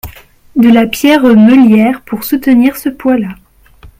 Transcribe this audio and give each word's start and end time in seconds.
De 0.55 0.67
la 0.73 0.87
pierre 0.87 1.21
meulière 1.25 2.01
pour 2.01 2.23
soutenir 2.23 2.75
ce 2.75 2.89
poids-là… 2.89 3.35